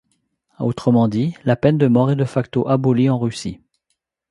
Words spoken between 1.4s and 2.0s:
la peine de